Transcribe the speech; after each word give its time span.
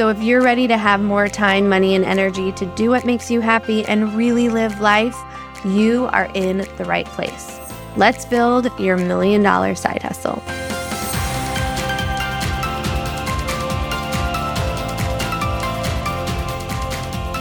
So, 0.00 0.08
if 0.08 0.22
you're 0.22 0.40
ready 0.40 0.66
to 0.66 0.78
have 0.78 1.02
more 1.02 1.28
time, 1.28 1.68
money, 1.68 1.94
and 1.94 2.06
energy 2.06 2.52
to 2.52 2.64
do 2.74 2.88
what 2.88 3.04
makes 3.04 3.30
you 3.30 3.42
happy 3.42 3.84
and 3.84 4.14
really 4.14 4.48
live 4.48 4.80
life, 4.80 5.14
you 5.62 6.06
are 6.06 6.30
in 6.32 6.66
the 6.78 6.86
right 6.86 7.04
place. 7.04 7.60
Let's 7.98 8.24
build 8.24 8.70
your 8.80 8.96
million 8.96 9.42
dollar 9.42 9.74
side 9.74 10.02
hustle. 10.02 10.42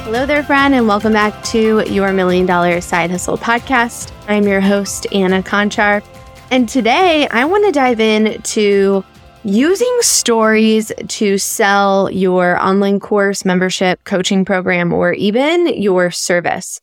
Hello 0.04 0.26
there, 0.26 0.44
friend, 0.44 0.76
and 0.76 0.86
welcome 0.86 1.14
back 1.14 1.42
to 1.46 1.90
your 1.90 2.12
Million 2.12 2.46
Dollar 2.46 2.82
Side 2.82 3.10
Hustle 3.10 3.38
podcast. 3.38 4.12
I'm 4.28 4.44
your 4.44 4.60
host, 4.60 5.08
Anna 5.14 5.42
Kornick. 5.42 6.04
And 6.52 6.68
today 6.68 7.26
I 7.32 7.46
want 7.46 7.64
to 7.68 7.72
dive 7.72 8.02
into 8.02 9.06
using 9.44 9.98
stories 10.02 10.92
to 11.08 11.38
sell 11.38 12.12
your 12.12 12.62
online 12.62 13.00
course, 13.00 13.46
membership, 13.46 14.04
coaching 14.04 14.46
program, 14.46 14.94
or 14.94 15.14
even 15.14 15.68
your 15.82 16.12
service. 16.12 16.80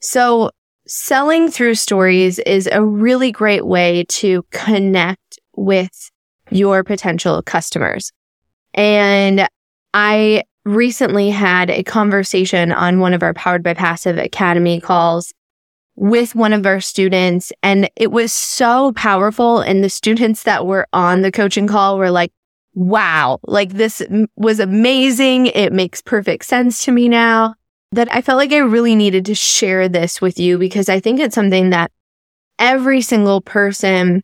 So, 0.00 0.50
selling 0.86 1.50
through 1.50 1.76
stories 1.76 2.38
is 2.40 2.68
a 2.72 2.84
really 2.84 3.30
great 3.30 3.66
way 3.66 4.04
to 4.08 4.44
connect 4.50 5.38
with 5.54 6.10
your 6.50 6.82
potential 6.82 7.40
customers. 7.42 8.12
And 8.74 9.46
I 9.94 10.42
recently 10.64 11.30
had 11.30 11.70
a 11.70 11.82
conversation 11.82 12.72
on 12.72 13.00
one 13.00 13.14
of 13.14 13.22
our 13.22 13.34
Powered 13.34 13.62
by 13.62 13.74
Passive 13.74 14.18
Academy 14.18 14.80
calls 14.80 15.32
with 15.94 16.34
one 16.34 16.52
of 16.52 16.66
our 16.66 16.80
students 16.80 17.52
and 17.62 17.88
it 17.96 18.10
was 18.10 18.32
so 18.32 18.92
powerful. 18.92 19.60
And 19.60 19.84
the 19.84 19.90
students 19.90 20.44
that 20.44 20.66
were 20.66 20.86
on 20.92 21.22
the 21.22 21.32
coaching 21.32 21.66
call 21.66 21.98
were 21.98 22.10
like, 22.10 22.32
wow, 22.74 23.38
like 23.46 23.72
this 23.72 24.02
was 24.36 24.58
amazing. 24.60 25.46
It 25.46 25.72
makes 25.72 26.00
perfect 26.00 26.44
sense 26.46 26.84
to 26.84 26.92
me 26.92 27.08
now 27.08 27.54
that 27.92 28.08
I 28.10 28.22
felt 28.22 28.38
like 28.38 28.52
I 28.52 28.58
really 28.58 28.96
needed 28.96 29.26
to 29.26 29.34
share 29.34 29.88
this 29.88 30.20
with 30.20 30.38
you 30.38 30.58
because 30.58 30.88
I 30.88 30.98
think 30.98 31.20
it's 31.20 31.34
something 31.34 31.70
that 31.70 31.92
every 32.58 33.02
single 33.02 33.42
person 33.42 34.22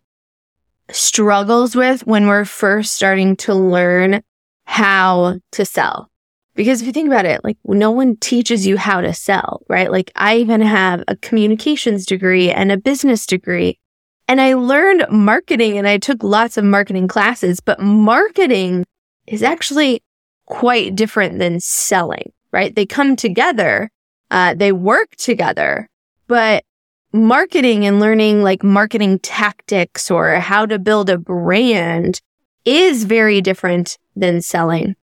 struggles 0.91 1.77
with 1.77 2.06
when 2.06 2.27
we're 2.27 2.47
first 2.47 2.94
starting 2.94 3.36
to 3.36 3.55
learn 3.55 4.22
how 4.64 5.38
to 5.53 5.64
sell. 5.66 6.10
Because 6.58 6.80
if 6.80 6.88
you 6.88 6.92
think 6.92 7.06
about 7.06 7.24
it, 7.24 7.44
like 7.44 7.56
no 7.64 7.92
one 7.92 8.16
teaches 8.16 8.66
you 8.66 8.76
how 8.76 9.00
to 9.00 9.14
sell, 9.14 9.62
right? 9.68 9.92
Like 9.92 10.10
I 10.16 10.38
even 10.38 10.60
have 10.60 11.04
a 11.06 11.14
communications 11.14 12.04
degree 12.04 12.50
and 12.50 12.72
a 12.72 12.76
business 12.76 13.26
degree. 13.26 13.78
And 14.26 14.40
I 14.40 14.54
learned 14.54 15.06
marketing 15.08 15.78
and 15.78 15.86
I 15.86 15.98
took 15.98 16.24
lots 16.24 16.56
of 16.56 16.64
marketing 16.64 17.06
classes, 17.06 17.60
but 17.60 17.78
marketing 17.78 18.84
is 19.28 19.44
actually 19.44 20.02
quite 20.46 20.96
different 20.96 21.38
than 21.38 21.60
selling, 21.60 22.32
right? 22.50 22.74
They 22.74 22.86
come 22.86 23.14
together, 23.14 23.88
uh, 24.32 24.54
they 24.54 24.72
work 24.72 25.14
together, 25.14 25.88
but 26.26 26.64
marketing 27.12 27.86
and 27.86 28.00
learning 28.00 28.42
like 28.42 28.64
marketing 28.64 29.20
tactics 29.20 30.10
or 30.10 30.34
how 30.41 30.66
to 30.66 30.80
build 30.80 31.08
a 31.08 31.18
brand 31.18 32.20
is 32.64 33.04
very 33.04 33.41
different 33.41 33.97
than 34.16 34.42
selling. 34.42 34.97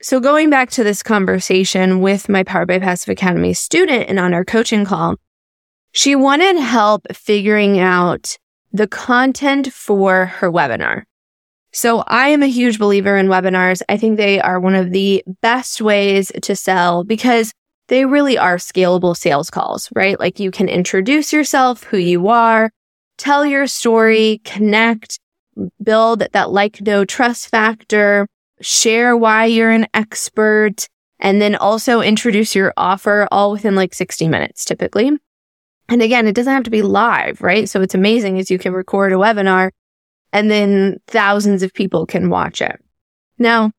So 0.00 0.20
going 0.20 0.48
back 0.48 0.70
to 0.70 0.84
this 0.84 1.02
conversation 1.02 2.00
with 2.00 2.28
my 2.28 2.44
Power 2.44 2.64
by 2.64 2.78
Passive 2.78 3.08
Academy 3.08 3.52
student 3.52 4.08
and 4.08 4.20
on 4.20 4.32
our 4.32 4.44
coaching 4.44 4.84
call, 4.84 5.16
she 5.90 6.14
wanted 6.14 6.56
help 6.56 7.04
figuring 7.12 7.80
out 7.80 8.38
the 8.72 8.86
content 8.86 9.72
for 9.72 10.26
her 10.26 10.52
webinar. 10.52 11.02
So 11.72 12.04
I 12.06 12.28
am 12.28 12.44
a 12.44 12.46
huge 12.46 12.78
believer 12.78 13.16
in 13.16 13.26
webinars. 13.26 13.82
I 13.88 13.96
think 13.96 14.16
they 14.16 14.40
are 14.40 14.60
one 14.60 14.76
of 14.76 14.92
the 14.92 15.24
best 15.42 15.80
ways 15.80 16.30
to 16.42 16.54
sell 16.54 17.02
because 17.02 17.52
they 17.88 18.04
really 18.04 18.38
are 18.38 18.58
scalable 18.58 19.16
sales 19.16 19.50
calls, 19.50 19.88
right? 19.96 20.20
Like 20.20 20.38
you 20.38 20.52
can 20.52 20.68
introduce 20.68 21.32
yourself, 21.32 21.82
who 21.82 21.96
you 21.96 22.28
are, 22.28 22.70
tell 23.16 23.44
your 23.44 23.66
story, 23.66 24.42
connect, 24.44 25.18
build 25.82 26.20
that 26.32 26.50
like, 26.52 26.80
no 26.82 27.04
trust 27.04 27.48
factor, 27.48 28.28
share 28.60 29.16
why 29.16 29.44
you're 29.46 29.70
an 29.70 29.86
expert, 29.94 30.88
and 31.18 31.40
then 31.40 31.54
also 31.56 32.00
introduce 32.00 32.54
your 32.54 32.72
offer 32.76 33.28
all 33.30 33.52
within 33.52 33.74
like 33.74 33.94
60 33.94 34.28
minutes 34.28 34.64
typically. 34.64 35.10
And 35.88 36.02
again, 36.02 36.26
it 36.26 36.34
doesn't 36.34 36.52
have 36.52 36.64
to 36.64 36.70
be 36.70 36.82
live, 36.82 37.40
right? 37.40 37.68
So 37.68 37.80
it's 37.80 37.94
amazing 37.94 38.38
as 38.38 38.50
you 38.50 38.58
can 38.58 38.72
record 38.72 39.12
a 39.12 39.16
webinar 39.16 39.70
and 40.32 40.50
then 40.50 40.98
thousands 41.06 41.62
of 41.62 41.72
people 41.72 42.06
can 42.06 42.28
watch 42.28 42.60
it. 42.60 42.78
Now, 43.38 43.72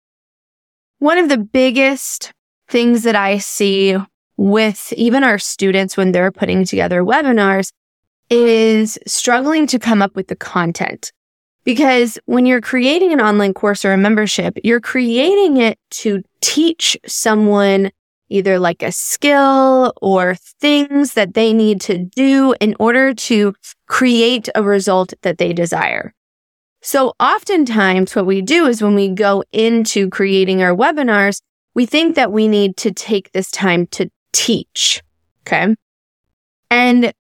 one 0.97 1.18
of 1.18 1.29
the 1.29 1.38
biggest 1.38 2.34
things 2.68 3.03
that 3.03 3.16
I 3.16 3.38
see 3.38 3.95
with 4.38 4.94
even 4.94 5.23
our 5.23 5.38
students 5.38 5.97
when 5.97 6.12
they're 6.12 6.31
putting 6.31 6.66
together 6.66 7.03
webinars 7.03 7.72
is 8.29 8.97
struggling 9.06 9.68
to 9.68 9.79
come 9.79 10.01
up 10.01 10.16
with 10.16 10.28
the 10.28 10.35
content. 10.35 11.12
Because 11.69 12.18
when 12.25 12.47
you're 12.47 12.62
creating 12.62 13.13
an 13.13 13.22
online 13.22 13.53
course 13.53 13.85
or 13.85 13.94
a 13.94 13.97
membership, 13.97 14.57
you're 14.63 14.80
creating 14.80 15.57
it 15.57 15.78
to 15.91 16.24
teach 16.41 16.97
someone 17.06 17.91
either 18.30 18.57
like 18.57 18.81
a 18.81 18.91
skill 18.91 19.94
or 20.02 20.34
things 20.59 21.13
that 21.13 21.35
they 21.35 21.53
need 21.53 21.80
to 21.81 22.00
do 22.00 22.56
in 22.59 22.75
order 22.80 23.13
to 23.13 23.53
create 23.85 24.50
a 24.56 24.63
result 24.63 25.13
that 25.22 25.38
they 25.38 25.53
desire. 25.53 26.16
So 26.81 27.13
oftentimes 27.19 28.16
what 28.16 28.25
we 28.25 28.41
do 28.41 28.66
is 28.66 28.81
when 28.81 28.96
we 28.96 29.09
go 29.09 29.44
into 29.51 30.09
creating 30.09 30.63
our 30.63 30.75
webinars, 30.75 31.40
we 31.75 31.86
think 31.86 32.16
that 32.16 32.31
we 32.31 32.47
need 32.47 32.78
to 32.78 32.91
take 32.91 33.31
this 33.31 33.51
time 33.51 33.86
to 33.91 34.09
teach. 34.34 35.03
Okay. 35.41 35.75
And 36.72 37.13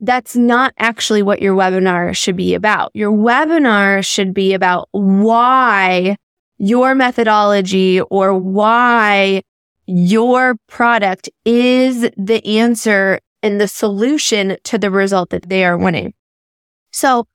that's 0.00 0.36
not 0.36 0.72
actually 0.78 1.22
what 1.22 1.42
your 1.42 1.56
webinar 1.56 2.16
should 2.16 2.36
be 2.36 2.54
about. 2.54 2.90
Your 2.94 3.10
webinar 3.10 4.04
should 4.06 4.32
be 4.32 4.54
about 4.54 4.88
why 4.92 6.16
your 6.58 6.94
methodology 6.94 8.00
or 8.00 8.34
why 8.34 9.42
your 9.86 10.56
product 10.66 11.30
is 11.44 12.10
the 12.16 12.44
answer 12.44 13.20
and 13.42 13.60
the 13.60 13.68
solution 13.68 14.56
to 14.64 14.78
the 14.78 14.90
result 14.90 15.30
that 15.30 15.48
they 15.48 15.64
are 15.64 15.78
wanting. 15.78 16.12
So, 16.92 17.26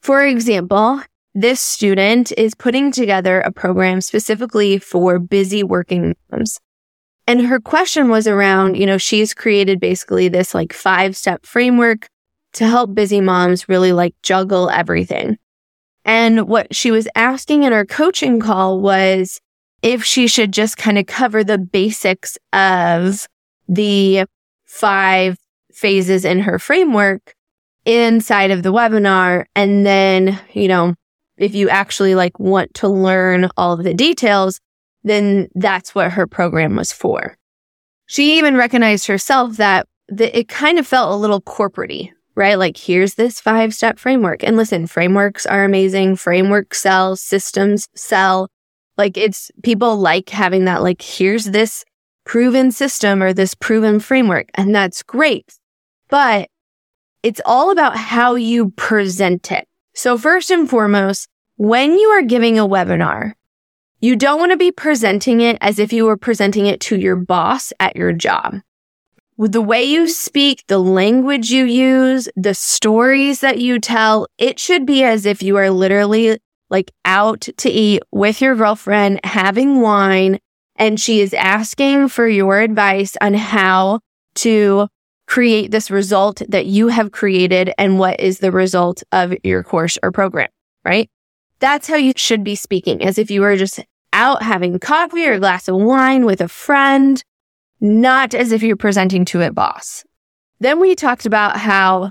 for 0.00 0.24
example, 0.24 1.02
this 1.34 1.60
student 1.60 2.32
is 2.38 2.54
putting 2.54 2.92
together 2.92 3.40
a 3.40 3.52
program 3.52 4.00
specifically 4.00 4.78
for 4.78 5.18
busy 5.18 5.62
working 5.62 6.16
moms. 6.30 6.60
And 7.26 7.46
her 7.46 7.60
question 7.60 8.08
was 8.08 8.26
around, 8.26 8.76
you 8.76 8.86
know, 8.86 8.98
she's 8.98 9.34
created 9.34 9.80
basically 9.80 10.28
this 10.28 10.54
like 10.54 10.72
five 10.72 11.16
step 11.16 11.44
framework 11.44 12.08
to 12.54 12.66
help 12.66 12.94
busy 12.94 13.20
moms 13.20 13.68
really 13.68 13.92
like 13.92 14.14
juggle 14.22 14.70
everything. 14.70 15.36
And 16.04 16.46
what 16.48 16.74
she 16.74 16.92
was 16.92 17.08
asking 17.16 17.64
in 17.64 17.72
her 17.72 17.84
coaching 17.84 18.38
call 18.38 18.80
was 18.80 19.40
if 19.82 20.04
she 20.04 20.28
should 20.28 20.52
just 20.52 20.76
kind 20.76 20.98
of 20.98 21.06
cover 21.06 21.42
the 21.42 21.58
basics 21.58 22.38
of 22.52 23.26
the 23.68 24.24
five 24.64 25.36
phases 25.72 26.24
in 26.24 26.40
her 26.40 26.58
framework 26.58 27.34
inside 27.84 28.50
of 28.50 28.62
the 28.62 28.72
webinar. 28.72 29.46
And 29.54 29.84
then, 29.84 30.38
you 30.52 30.68
know, 30.68 30.94
if 31.36 31.54
you 31.54 31.68
actually 31.68 32.14
like 32.14 32.38
want 32.38 32.72
to 32.74 32.88
learn 32.88 33.50
all 33.56 33.72
of 33.72 33.84
the 33.84 33.94
details, 33.94 34.60
then 35.06 35.48
that's 35.54 35.94
what 35.94 36.12
her 36.12 36.26
program 36.26 36.74
was 36.74 36.92
for. 36.92 37.36
She 38.06 38.38
even 38.38 38.56
recognized 38.56 39.06
herself 39.06 39.56
that 39.56 39.86
the, 40.08 40.36
it 40.36 40.48
kind 40.48 40.78
of 40.78 40.86
felt 40.86 41.12
a 41.12 41.16
little 41.16 41.40
corporatey, 41.40 42.10
right? 42.34 42.58
Like 42.58 42.76
here's 42.76 43.14
this 43.14 43.40
five 43.40 43.72
step 43.72 44.00
framework. 44.00 44.42
And 44.42 44.56
listen, 44.56 44.88
frameworks 44.88 45.46
are 45.46 45.64
amazing. 45.64 46.16
Frameworks 46.16 46.80
sell, 46.80 47.14
systems 47.14 47.88
sell. 47.94 48.48
Like 48.98 49.16
it's 49.16 49.50
people 49.62 49.96
like 49.96 50.28
having 50.30 50.64
that, 50.64 50.82
like 50.82 51.02
here's 51.02 51.46
this 51.46 51.84
proven 52.24 52.72
system 52.72 53.22
or 53.22 53.32
this 53.32 53.54
proven 53.54 54.00
framework. 54.00 54.48
And 54.54 54.74
that's 54.74 55.04
great. 55.04 55.56
But 56.08 56.48
it's 57.22 57.40
all 57.44 57.70
about 57.70 57.96
how 57.96 58.34
you 58.34 58.70
present 58.70 59.52
it. 59.52 59.68
So 59.94 60.18
first 60.18 60.50
and 60.50 60.68
foremost, 60.68 61.28
when 61.56 61.92
you 61.96 62.08
are 62.08 62.22
giving 62.22 62.58
a 62.58 62.66
webinar, 62.66 63.34
You 64.00 64.14
don't 64.14 64.38
want 64.38 64.52
to 64.52 64.58
be 64.58 64.70
presenting 64.70 65.40
it 65.40 65.56
as 65.62 65.78
if 65.78 65.90
you 65.90 66.04
were 66.04 66.18
presenting 66.18 66.66
it 66.66 66.80
to 66.80 66.98
your 66.98 67.16
boss 67.16 67.72
at 67.80 67.96
your 67.96 68.12
job. 68.12 68.60
With 69.38 69.52
the 69.52 69.62
way 69.62 69.84
you 69.84 70.06
speak, 70.06 70.64
the 70.66 70.78
language 70.78 71.50
you 71.50 71.64
use, 71.64 72.28
the 72.36 72.54
stories 72.54 73.40
that 73.40 73.58
you 73.58 73.78
tell, 73.78 74.26
it 74.36 74.58
should 74.58 74.84
be 74.84 75.02
as 75.02 75.24
if 75.24 75.42
you 75.42 75.56
are 75.56 75.70
literally 75.70 76.38
like 76.68 76.90
out 77.06 77.48
to 77.56 77.70
eat 77.70 78.02
with 78.12 78.42
your 78.42 78.54
girlfriend, 78.54 79.20
having 79.24 79.80
wine, 79.80 80.40
and 80.76 81.00
she 81.00 81.20
is 81.20 81.32
asking 81.32 82.08
for 82.08 82.28
your 82.28 82.60
advice 82.60 83.16
on 83.20 83.32
how 83.32 84.00
to 84.36 84.88
create 85.26 85.70
this 85.70 85.90
result 85.90 86.42
that 86.48 86.66
you 86.66 86.88
have 86.88 87.12
created 87.12 87.72
and 87.78 87.98
what 87.98 88.20
is 88.20 88.40
the 88.40 88.52
result 88.52 89.02
of 89.10 89.34
your 89.42 89.62
course 89.62 89.96
or 90.02 90.12
program, 90.12 90.48
right? 90.84 91.08
That's 91.58 91.88
how 91.88 91.96
you 91.96 92.12
should 92.16 92.44
be 92.44 92.54
speaking 92.54 93.02
as 93.02 93.18
if 93.18 93.30
you 93.30 93.40
were 93.40 93.56
just 93.56 93.80
out 94.12 94.42
having 94.42 94.78
coffee 94.78 95.26
or 95.26 95.34
a 95.34 95.38
glass 95.38 95.68
of 95.68 95.76
wine 95.76 96.24
with 96.24 96.40
a 96.40 96.48
friend, 96.48 97.22
not 97.80 98.34
as 98.34 98.52
if 98.52 98.62
you're 98.62 98.76
presenting 98.76 99.24
to 99.26 99.42
a 99.42 99.52
boss. 99.52 100.04
Then 100.60 100.80
we 100.80 100.94
talked 100.94 101.26
about 101.26 101.58
how 101.58 102.10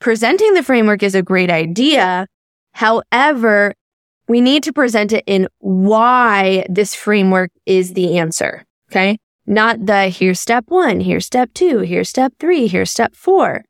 presenting 0.00 0.54
the 0.54 0.62
framework 0.62 1.02
is 1.02 1.14
a 1.14 1.22
great 1.22 1.50
idea. 1.50 2.26
However, 2.72 3.74
we 4.28 4.40
need 4.40 4.62
to 4.62 4.72
present 4.72 5.12
it 5.12 5.24
in 5.26 5.48
why 5.58 6.64
this 6.68 6.94
framework 6.94 7.50
is 7.66 7.94
the 7.94 8.18
answer. 8.18 8.64
Okay. 8.90 9.18
Not 9.46 9.86
the 9.86 10.08
here's 10.08 10.38
step 10.38 10.66
one, 10.68 11.00
here's 11.00 11.26
step 11.26 11.52
two, 11.54 11.80
here's 11.80 12.08
step 12.08 12.32
three, 12.38 12.68
here's 12.68 12.90
step 12.90 13.16
four, 13.16 13.64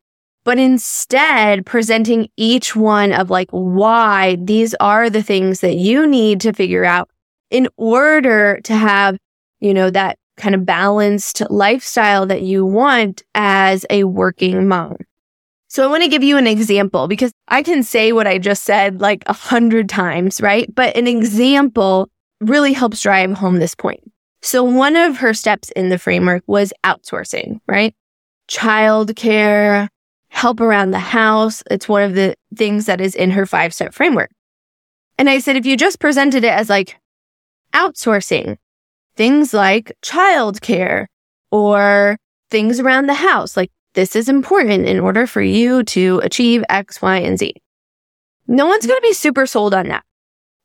but 0.50 0.58
instead 0.58 1.64
presenting 1.64 2.28
each 2.36 2.74
one 2.74 3.12
of 3.12 3.30
like 3.30 3.48
why 3.52 4.36
these 4.42 4.74
are 4.80 5.08
the 5.08 5.22
things 5.22 5.60
that 5.60 5.76
you 5.76 6.08
need 6.08 6.40
to 6.40 6.52
figure 6.52 6.84
out 6.84 7.08
in 7.52 7.68
order 7.76 8.60
to 8.64 8.74
have, 8.74 9.16
you 9.60 9.72
know, 9.72 9.90
that 9.90 10.18
kind 10.36 10.56
of 10.56 10.66
balanced 10.66 11.40
lifestyle 11.50 12.26
that 12.26 12.42
you 12.42 12.66
want 12.66 13.22
as 13.32 13.86
a 13.90 14.02
working 14.02 14.66
mom. 14.66 14.96
So 15.68 15.84
I 15.84 15.86
want 15.86 16.02
to 16.02 16.08
give 16.08 16.24
you 16.24 16.36
an 16.36 16.48
example 16.48 17.06
because 17.06 17.30
I 17.46 17.62
can 17.62 17.84
say 17.84 18.10
what 18.10 18.26
I 18.26 18.38
just 18.38 18.64
said 18.64 19.00
like 19.00 19.22
a 19.26 19.32
hundred 19.32 19.88
times, 19.88 20.40
right? 20.40 20.68
But 20.74 20.96
an 20.96 21.06
example 21.06 22.08
really 22.40 22.72
helps 22.72 23.02
drive 23.02 23.34
home 23.34 23.60
this 23.60 23.76
point. 23.76 24.00
So 24.42 24.64
one 24.64 24.96
of 24.96 25.18
her 25.18 25.32
steps 25.32 25.70
in 25.76 25.90
the 25.90 25.98
framework 25.98 26.42
was 26.48 26.72
outsourcing, 26.84 27.60
right? 27.68 27.94
Childcare, 28.50 29.86
help 30.30 30.60
around 30.60 30.92
the 30.92 30.98
house. 30.98 31.62
It's 31.70 31.88
one 31.88 32.02
of 32.02 32.14
the 32.14 32.34
things 32.56 32.86
that 32.86 33.00
is 33.00 33.14
in 33.14 33.30
her 33.32 33.44
five 33.44 33.74
step 33.74 33.92
framework. 33.92 34.30
And 35.18 35.28
I 35.28 35.38
said, 35.38 35.56
if 35.56 35.66
you 35.66 35.76
just 35.76 36.00
presented 36.00 36.44
it 36.44 36.52
as 36.52 36.70
like 36.70 36.96
outsourcing, 37.74 38.56
things 39.16 39.52
like 39.52 39.92
childcare 40.02 41.06
or 41.50 42.16
things 42.50 42.80
around 42.80 43.06
the 43.06 43.14
house, 43.14 43.56
like 43.56 43.70
this 43.94 44.16
is 44.16 44.28
important 44.28 44.86
in 44.86 45.00
order 45.00 45.26
for 45.26 45.42
you 45.42 45.82
to 45.84 46.20
achieve 46.22 46.64
X, 46.68 47.02
Y, 47.02 47.18
and 47.18 47.38
Z. 47.38 47.54
No 48.46 48.66
one's 48.66 48.86
going 48.86 48.98
to 48.98 49.06
be 49.06 49.12
super 49.12 49.46
sold 49.46 49.74
on 49.74 49.88
that. 49.88 50.04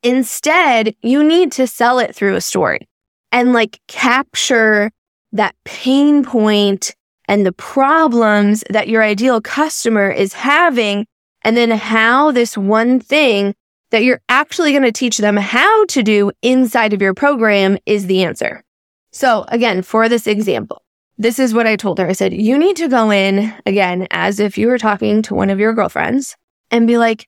Instead, 0.02 0.94
you 1.02 1.22
need 1.22 1.52
to 1.52 1.66
sell 1.66 1.98
it 1.98 2.14
through 2.14 2.36
a 2.36 2.40
story 2.40 2.88
and 3.32 3.52
like 3.52 3.80
capture 3.88 4.90
that 5.32 5.54
pain 5.64 6.24
point 6.24 6.94
and 7.28 7.44
the 7.44 7.52
problems 7.52 8.62
that 8.70 8.88
your 8.88 9.02
ideal 9.02 9.40
customer 9.40 10.10
is 10.10 10.32
having. 10.32 11.06
And 11.42 11.56
then 11.56 11.70
how 11.70 12.32
this 12.32 12.56
one 12.56 12.98
thing 12.98 13.54
that 13.90 14.02
you're 14.02 14.20
actually 14.28 14.72
going 14.72 14.82
to 14.82 14.92
teach 14.92 15.18
them 15.18 15.36
how 15.36 15.84
to 15.86 16.02
do 16.02 16.32
inside 16.42 16.92
of 16.92 17.00
your 17.00 17.14
program 17.14 17.78
is 17.86 18.06
the 18.06 18.24
answer. 18.24 18.64
So 19.12 19.44
again, 19.48 19.82
for 19.82 20.08
this 20.08 20.26
example, 20.26 20.82
this 21.18 21.38
is 21.38 21.54
what 21.54 21.66
I 21.66 21.76
told 21.76 21.98
her. 21.98 22.08
I 22.08 22.12
said, 22.12 22.34
you 22.34 22.58
need 22.58 22.76
to 22.76 22.88
go 22.88 23.10
in 23.10 23.54
again 23.64 24.06
as 24.10 24.40
if 24.40 24.58
you 24.58 24.66
were 24.68 24.78
talking 24.78 25.22
to 25.22 25.34
one 25.34 25.50
of 25.50 25.58
your 25.58 25.72
girlfriends 25.72 26.36
and 26.70 26.86
be 26.86 26.98
like, 26.98 27.26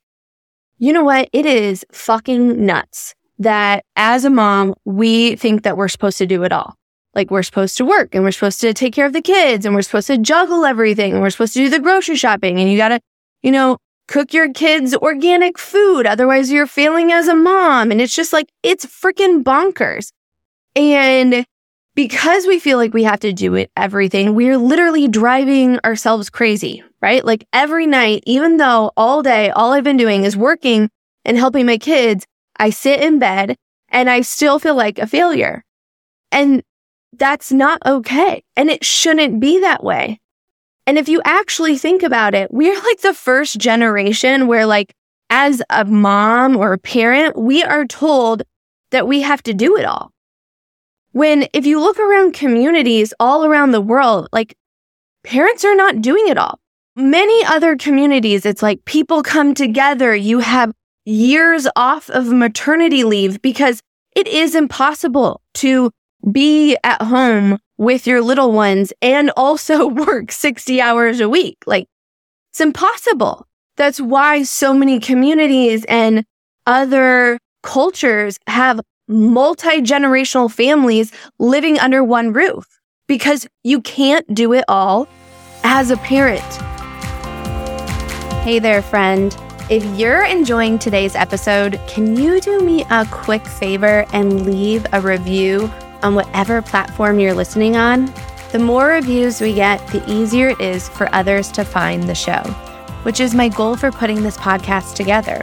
you 0.79 0.93
know 0.93 1.05
what? 1.05 1.29
It 1.33 1.47
is 1.47 1.85
fucking 1.93 2.65
nuts 2.65 3.15
that 3.39 3.85
as 3.97 4.25
a 4.25 4.31
mom, 4.31 4.75
we 4.85 5.37
think 5.37 5.63
that 5.63 5.77
we're 5.77 5.89
supposed 5.89 6.19
to 6.19 6.27
do 6.27 6.43
it 6.43 6.53
all. 6.53 6.78
Like 7.19 7.33
we're 7.33 7.43
supposed 7.43 7.77
to 7.79 7.85
work 7.85 8.15
and 8.15 8.23
we're 8.23 8.31
supposed 8.31 8.61
to 8.61 8.73
take 8.73 8.95
care 8.95 9.05
of 9.05 9.13
the 9.13 9.21
kids 9.21 9.67
and 9.67 9.75
we're 9.75 9.83
supposed 9.83 10.07
to 10.07 10.19
juggle 10.19 10.65
everything 10.65 11.15
and 11.15 11.21
we're 11.21 11.31
supposed 11.31 11.53
to 11.55 11.59
do 11.59 11.69
the 11.69 11.81
grocery 11.81 12.15
shopping 12.15 12.61
and 12.61 12.71
you 12.71 12.77
gotta, 12.77 13.01
you 13.43 13.51
know, 13.51 13.77
cook 14.07 14.33
your 14.33 14.53
kids 14.53 14.95
organic 14.95 15.59
food. 15.59 16.07
Otherwise 16.07 16.53
you're 16.53 16.69
failing 16.69 17.11
as 17.11 17.27
a 17.27 17.35
mom. 17.35 17.91
And 17.91 18.01
it's 18.01 18.15
just 18.15 18.33
like, 18.33 18.49
it's 18.63 18.87
freaking 18.87 19.43
bonkers. 19.43 20.13
And 20.77 21.45
because 21.97 22.47
we 22.47 22.61
feel 22.61 22.79
like 22.79 22.95
we 22.95 23.03
have 23.03 23.19
to 23.19 23.33
do 23.33 23.57
it 23.57 23.73
everything, 23.77 24.37
we're 24.37 24.57
literally 24.57 25.09
driving 25.09 25.81
ourselves 25.85 26.31
crazy, 26.31 26.85
right? 27.03 27.25
Like 27.25 27.49
every 27.53 27.89
night, 27.89 28.23
even 28.27 28.59
though 28.59 28.93
all 28.97 29.25
day, 29.25 29.51
all 29.51 29.73
I've 29.73 29.83
been 29.83 29.97
doing 29.97 30.23
is 30.23 30.37
working 30.37 30.89
and 31.25 31.37
helping 31.37 31.67
my 31.67 31.79
kids, 31.79 32.25
I 32.57 32.71
sit 32.71 33.01
in 33.01 33.19
bed 33.19 33.57
and 33.89 34.09
I 34.09 34.21
still 34.21 34.61
feel 34.61 34.77
like 34.77 35.01
a 35.01 35.09
failure. 35.09 35.65
And 36.31 36.63
that's 37.13 37.53
not 37.53 37.81
okay. 37.87 38.45
And 38.57 38.71
it 38.71 38.85
shouldn't 38.85 39.41
be 39.41 39.61
that 39.61 39.83
way. 39.83 40.21
And 40.87 40.99
if 40.99 41.09
you 41.09 41.21
actually 41.25 41.77
think 41.77 42.03
about 42.03 42.35
it, 42.35 42.51
we're 42.51 42.81
like 42.81 43.01
the 43.01 43.15
first 43.15 43.59
generation 43.59 44.47
where 44.47 44.67
like 44.67 44.95
as 45.31 45.63
a 45.69 45.85
mom 45.85 46.57
or 46.57 46.73
a 46.73 46.79
parent, 46.79 47.37
we 47.37 47.63
are 47.63 47.85
told 47.85 48.43
that 48.91 49.07
we 49.07 49.21
have 49.21 49.43
to 49.43 49.55
do 49.55 49.77
it 49.77 49.85
all. 49.85 50.13
When 51.13 51.47
if 51.53 51.67
you 51.67 51.81
look 51.81 51.99
around 51.99 52.35
communities 52.35 53.13
all 53.21 53.45
around 53.45 53.73
the 53.73 53.81
world, 53.81 54.29
like 54.33 54.57
parents 55.25 55.65
are 55.65 55.75
not 55.75 56.01
doing 56.01 56.29
it 56.29 56.39
all. 56.39 56.59
Many 56.97 57.45
other 57.45 57.77
communities, 57.77 58.45
it's 58.45 58.63
like 58.63 58.85
people 58.85 59.23
come 59.23 59.55
together. 59.55 60.15
You 60.15 60.41
have 60.41 60.73
years 61.05 61.67
off 61.77 62.11
of 62.11 62.29
maternity 62.29 63.05
leave 63.05 63.41
because 63.41 63.83
it 64.17 64.27
is 64.27 64.55
impossible 64.55 65.41
to 65.55 65.91
be 66.33 66.77
at 66.85 67.03
home 67.03 67.59
with 67.77 68.07
your 68.07 68.21
little 68.21 68.53
ones 68.53 68.93
and 69.01 69.31
also 69.37 69.87
work 70.07 70.33
60 70.33 70.81
hours 70.81 71.21
a 71.21 71.29
week. 71.29 71.59
Like 71.67 71.87
it's 72.51 72.61
impossible. 72.61 73.47
That's 73.77 74.01
why 74.01 74.43
so 74.43 74.75
many 74.75 74.99
communities 74.99 75.85
and 75.89 76.25
other 76.67 77.39
cultures 77.63 78.39
have 78.47 78.81
multi 79.07 79.81
generational 79.81 80.51
families 80.51 81.13
living 81.39 81.79
under 81.79 82.05
one 82.05 82.33
roof 82.33 82.67
because 83.07 83.47
you 83.65 83.81
can't 83.81 84.35
do 84.35 84.53
it 84.53 84.65
all 84.69 85.09
as 85.65 85.91
a 85.91 85.97
parent. 85.99 86.43
Hey 88.43 88.59
there, 88.59 88.83
friend. 88.83 89.37
If 89.71 89.85
you're 89.99 90.25
enjoying 90.25 90.79
today's 90.79 91.15
episode, 91.15 91.79
can 91.87 92.17
you 92.17 92.41
do 92.41 92.61
me 92.61 92.85
a 92.91 93.07
quick 93.11 93.47
favor 93.47 94.07
and 94.13 94.47
leave 94.47 94.87
a 94.93 95.01
review 95.01 95.71
on 96.03 96.15
whatever 96.15 96.63
platform 96.63 97.19
you're 97.19 97.35
listening 97.35 97.77
on? 97.77 98.13
The 98.53 98.59
more 98.59 98.89
reviews 98.89 99.41
we 99.41 99.55
get, 99.55 99.87
the 99.89 100.03
easier 100.11 100.49
it 100.49 100.61
is 100.61 100.89
for 100.89 101.15
others 101.15 101.53
to 101.53 101.65
find 101.65 102.05
the 102.05 102.15
show, 102.15 102.43
which 103.03 103.21
is 103.21 103.35
my 103.35 103.49
goal 103.49 103.77
for 103.77 103.93
putting 103.93 104.23
this 104.23 104.37
podcast 104.37 104.95
together. 104.95 105.43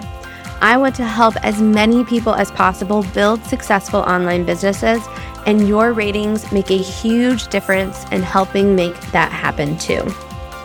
I 0.62 0.77
want 0.77 0.95
to 0.95 1.05
help 1.05 1.35
as 1.43 1.62
many 1.62 2.03
people 2.03 2.33
as 2.33 2.50
possible 2.51 3.03
build 3.13 3.43
successful 3.43 4.00
online 4.00 4.45
businesses, 4.45 5.01
and 5.45 5.67
your 5.67 5.93
ratings 5.93 6.51
make 6.51 6.71
a 6.71 6.77
huge 6.77 7.47
difference 7.50 8.03
in 8.12 8.24
helping 8.24 8.75
make 8.75 9.00
that 9.12 9.31
happen 9.31 9.77
too. 9.77 10.03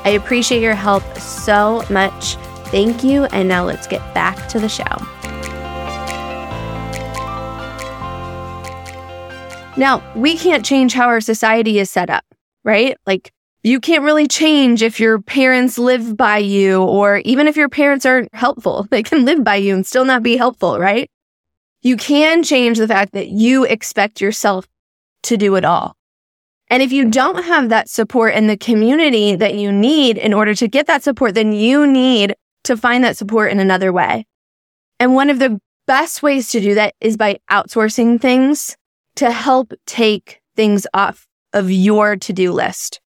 I 0.04 0.10
appreciate 0.10 0.62
your 0.62 0.74
help 0.74 1.02
so 1.18 1.84
much. 1.90 2.36
Thank 2.70 3.04
you. 3.04 3.24
And 3.24 3.48
now 3.48 3.64
let's 3.64 3.86
get 3.86 4.14
back 4.14 4.48
to 4.48 4.58
the 4.58 4.68
show. 4.68 4.84
Now, 9.76 10.02
we 10.14 10.36
can't 10.36 10.64
change 10.64 10.92
how 10.92 11.06
our 11.06 11.20
society 11.20 11.78
is 11.78 11.90
set 11.90 12.10
up, 12.10 12.24
right? 12.64 12.96
Like, 13.06 13.32
you 13.62 13.78
can't 13.78 14.02
really 14.02 14.26
change 14.26 14.82
if 14.82 14.98
your 14.98 15.20
parents 15.20 15.78
live 15.78 16.16
by 16.16 16.38
you 16.38 16.82
or 16.82 17.18
even 17.18 17.46
if 17.46 17.56
your 17.56 17.68
parents 17.68 18.06
aren't 18.06 18.34
helpful. 18.34 18.86
They 18.90 19.02
can 19.02 19.24
live 19.24 19.44
by 19.44 19.56
you 19.56 19.74
and 19.74 19.86
still 19.86 20.04
not 20.04 20.22
be 20.22 20.36
helpful, 20.36 20.78
right? 20.78 21.10
You 21.82 21.96
can 21.96 22.42
change 22.42 22.78
the 22.78 22.88
fact 22.88 23.12
that 23.12 23.28
you 23.28 23.64
expect 23.64 24.20
yourself 24.20 24.66
to 25.24 25.36
do 25.36 25.54
it 25.56 25.64
all. 25.64 25.96
And 26.68 26.82
if 26.82 26.92
you 26.92 27.10
don't 27.10 27.44
have 27.44 27.68
that 27.68 27.88
support 27.88 28.34
in 28.34 28.46
the 28.46 28.56
community 28.56 29.34
that 29.34 29.54
you 29.54 29.72
need 29.72 30.18
in 30.18 30.32
order 30.32 30.54
to 30.54 30.68
get 30.68 30.86
that 30.86 31.02
support, 31.02 31.34
then 31.34 31.52
you 31.52 31.86
need 31.86 32.34
to 32.64 32.76
find 32.76 33.02
that 33.04 33.16
support 33.16 33.50
in 33.50 33.60
another 33.60 33.92
way. 33.92 34.26
And 34.98 35.14
one 35.14 35.30
of 35.30 35.38
the 35.38 35.60
best 35.86 36.22
ways 36.22 36.50
to 36.50 36.60
do 36.60 36.74
that 36.74 36.94
is 37.00 37.16
by 37.16 37.38
outsourcing 37.50 38.20
things 38.20 38.76
to 39.20 39.30
help 39.30 39.74
take 39.86 40.40
things 40.56 40.86
off 40.94 41.26
of 41.52 41.70
your 41.70 42.16
to-do 42.16 42.52
list. 42.52 43.00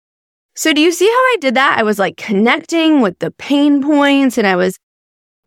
So 0.56 0.74
do 0.74 0.82
you 0.82 0.92
see 0.92 1.08
how 1.08 1.12
I 1.12 1.38
did 1.40 1.56
that? 1.56 1.78
I 1.78 1.84
was 1.84 1.98
like 1.98 2.18
connecting 2.18 3.00
with 3.00 3.18
the 3.20 3.32
pain 3.32 3.82
points 3.82 4.38
and 4.38 4.46
I 4.46 4.58
was 4.58 4.78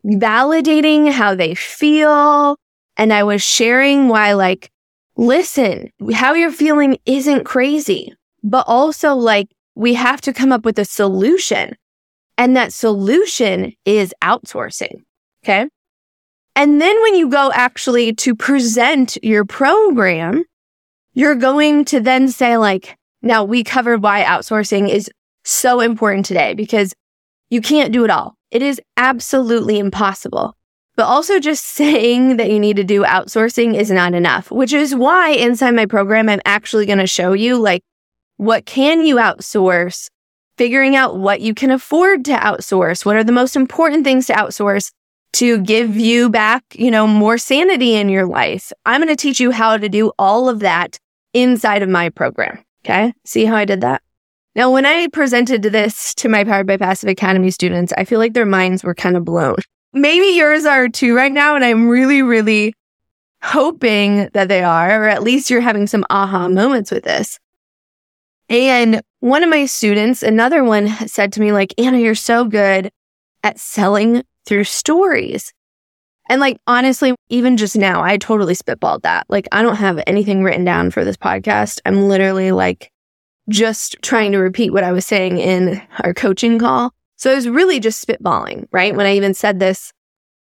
validating 0.06 1.12
how 1.12 1.34
they 1.34 1.54
feel. 1.54 2.56
And 2.96 3.12
I 3.12 3.24
was 3.24 3.42
sharing 3.42 4.08
why 4.08 4.32
like 4.32 4.70
listen, 5.16 5.90
how 6.14 6.32
you're 6.32 6.50
feeling 6.50 6.96
isn't 7.04 7.44
crazy, 7.44 8.14
but 8.42 8.64
also 8.66 9.14
like 9.14 9.48
we 9.74 9.92
have 9.92 10.22
to 10.22 10.32
come 10.32 10.50
up 10.50 10.64
with 10.64 10.78
a 10.78 10.86
solution. 10.86 11.76
And 12.38 12.56
that 12.56 12.72
solution 12.72 13.74
is 13.84 14.14
outsourcing. 14.22 15.02
Okay. 15.44 15.68
And 16.56 16.80
then 16.80 17.00
when 17.02 17.16
you 17.16 17.28
go 17.28 17.50
actually 17.52 18.14
to 18.14 18.34
present 18.34 19.18
your 19.22 19.44
program, 19.44 20.44
you're 21.14 21.36
going 21.36 21.84
to 21.86 22.00
then 22.00 22.28
say 22.28 22.56
like, 22.56 22.96
now 23.22 23.44
we 23.44 23.64
covered 23.64 24.02
why 24.02 24.22
outsourcing 24.24 24.88
is 24.88 25.10
so 25.44 25.80
important 25.80 26.26
today 26.26 26.54
because 26.54 26.94
you 27.50 27.60
can't 27.60 27.92
do 27.92 28.04
it 28.04 28.10
all. 28.10 28.34
It 28.50 28.62
is 28.62 28.80
absolutely 28.96 29.78
impossible. 29.78 30.56
But 30.96 31.04
also 31.04 31.38
just 31.38 31.64
saying 31.80 32.36
that 32.36 32.50
you 32.50 32.60
need 32.60 32.76
to 32.76 32.84
do 32.84 33.02
outsourcing 33.02 33.74
is 33.74 33.90
not 33.90 34.14
enough, 34.14 34.50
which 34.50 34.72
is 34.72 34.94
why 34.94 35.30
inside 35.30 35.72
my 35.72 35.86
program, 35.86 36.28
I'm 36.28 36.40
actually 36.44 36.86
going 36.86 36.98
to 36.98 37.06
show 37.06 37.32
you 37.32 37.58
like, 37.58 37.82
what 38.36 38.66
can 38.66 39.04
you 39.04 39.16
outsource? 39.16 40.08
Figuring 40.56 40.94
out 40.94 41.16
what 41.16 41.40
you 41.40 41.54
can 41.54 41.70
afford 41.70 42.24
to 42.26 42.32
outsource. 42.32 43.04
What 43.04 43.16
are 43.16 43.24
the 43.24 43.32
most 43.32 43.56
important 43.56 44.04
things 44.04 44.26
to 44.26 44.34
outsource 44.34 44.90
to 45.34 45.58
give 45.58 45.96
you 45.96 46.28
back, 46.28 46.62
you 46.74 46.92
know, 46.92 47.08
more 47.08 47.38
sanity 47.38 47.94
in 47.94 48.08
your 48.08 48.26
life? 48.26 48.72
I'm 48.86 49.00
going 49.00 49.08
to 49.08 49.20
teach 49.20 49.40
you 49.40 49.50
how 49.50 49.76
to 49.76 49.88
do 49.88 50.12
all 50.16 50.48
of 50.48 50.60
that 50.60 50.98
inside 51.34 51.82
of 51.82 51.88
my 51.90 52.08
program. 52.08 52.64
Okay. 52.84 53.12
See 53.24 53.44
how 53.44 53.56
I 53.56 53.64
did 53.64 53.82
that? 53.82 54.02
Now, 54.56 54.70
when 54.70 54.86
I 54.86 55.08
presented 55.08 55.62
this 55.62 56.14
to 56.14 56.28
my 56.28 56.44
Powered 56.44 56.66
by 56.66 56.76
Passive 56.76 57.08
Academy 57.08 57.50
students, 57.50 57.92
I 57.96 58.04
feel 58.04 58.20
like 58.20 58.34
their 58.34 58.46
minds 58.46 58.84
were 58.84 58.94
kind 58.94 59.16
of 59.16 59.24
blown. 59.24 59.56
Maybe 59.92 60.36
yours 60.36 60.64
are 60.64 60.88
too 60.88 61.14
right 61.14 61.32
now. 61.32 61.56
And 61.56 61.64
I'm 61.64 61.88
really, 61.88 62.22
really 62.22 62.74
hoping 63.42 64.28
that 64.32 64.48
they 64.48 64.62
are, 64.62 65.04
or 65.04 65.08
at 65.08 65.22
least 65.22 65.50
you're 65.50 65.60
having 65.60 65.86
some 65.86 66.04
aha 66.10 66.48
moments 66.48 66.90
with 66.90 67.04
this. 67.04 67.38
And 68.48 69.00
one 69.20 69.42
of 69.42 69.48
my 69.48 69.64
students, 69.64 70.22
another 70.22 70.62
one 70.62 70.88
said 71.08 71.32
to 71.32 71.40
me, 71.40 71.52
like, 71.52 71.72
Anna, 71.78 71.98
you're 71.98 72.14
so 72.14 72.44
good 72.44 72.90
at 73.42 73.58
selling 73.58 74.22
through 74.44 74.64
stories. 74.64 75.53
And 76.34 76.40
like, 76.40 76.58
honestly, 76.66 77.14
even 77.28 77.56
just 77.56 77.76
now, 77.76 78.02
I 78.02 78.16
totally 78.16 78.56
spitballed 78.56 79.02
that. 79.02 79.24
Like, 79.28 79.46
I 79.52 79.62
don't 79.62 79.76
have 79.76 80.02
anything 80.04 80.42
written 80.42 80.64
down 80.64 80.90
for 80.90 81.04
this 81.04 81.16
podcast. 81.16 81.78
I'm 81.86 82.08
literally 82.08 82.50
like 82.50 82.90
just 83.48 83.94
trying 84.02 84.32
to 84.32 84.38
repeat 84.38 84.72
what 84.72 84.82
I 84.82 84.90
was 84.90 85.06
saying 85.06 85.38
in 85.38 85.80
our 86.00 86.12
coaching 86.12 86.58
call. 86.58 86.90
So 87.14 87.30
I 87.30 87.36
was 87.36 87.48
really 87.48 87.78
just 87.78 88.04
spitballing, 88.04 88.66
right? 88.72 88.96
When 88.96 89.06
I 89.06 89.14
even 89.14 89.32
said 89.32 89.60
this 89.60 89.92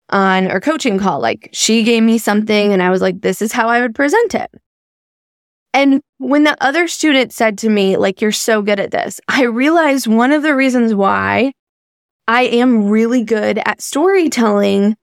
on 0.09 0.47
our 0.53 0.61
coaching 0.61 1.01
call, 1.01 1.19
like 1.19 1.51
she 1.53 1.83
gave 1.83 2.05
me 2.05 2.17
something 2.17 2.73
and 2.73 2.81
I 2.81 2.91
was 2.91 3.03
like, 3.03 3.21
this 3.21 3.43
is 3.43 3.51
how 3.51 3.67
I 3.67 3.81
would 3.81 3.97
present 3.97 4.37
it. 4.37 4.53
And 5.75 6.01
when 6.19 6.45
the 6.45 6.57
other 6.61 6.87
student 6.87 7.33
said 7.33 7.59
to 7.59 7.69
me, 7.69 7.97
like, 7.97 8.21
you're 8.21 8.31
so 8.31 8.63
good 8.63 8.79
at 8.79 8.93
this, 8.93 9.21
I 9.27 9.47
realized 9.47 10.07
one 10.07 10.31
of 10.31 10.45
the 10.45 10.55
reasons 10.55 10.95
why 10.95 11.55
I 12.29 12.43
am 12.43 12.85
really 12.89 13.25
good 13.25 13.59
at 13.67 13.81
storytelling 13.81 14.95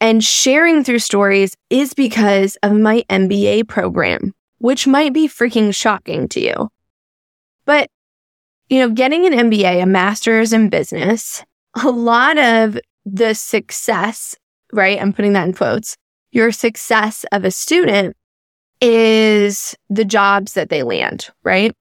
and 0.00 0.24
sharing 0.24 0.82
through 0.82 0.98
stories 0.98 1.56
is 1.68 1.94
because 1.94 2.56
of 2.62 2.72
my 2.72 3.04
MBA 3.10 3.68
program, 3.68 4.32
which 4.58 4.86
might 4.86 5.12
be 5.12 5.28
freaking 5.28 5.74
shocking 5.74 6.28
to 6.28 6.40
you. 6.40 6.70
But, 7.66 7.90
you 8.68 8.78
know, 8.78 8.90
getting 8.90 9.26
an 9.26 9.50
MBA, 9.50 9.82
a 9.82 9.86
master's 9.86 10.52
in 10.52 10.70
business, 10.70 11.44
a 11.82 11.90
lot 11.90 12.38
of 12.38 12.78
the 13.04 13.34
success, 13.34 14.36
right? 14.72 15.00
I'm 15.00 15.12
putting 15.12 15.34
that 15.34 15.46
in 15.46 15.54
quotes. 15.54 15.96
Your 16.32 16.52
success 16.52 17.24
of 17.32 17.44
a 17.44 17.50
student 17.50 18.16
is 18.80 19.74
the 19.90 20.04
jobs 20.04 20.54
that 20.54 20.70
they 20.70 20.82
land, 20.82 21.28
right? 21.44 21.72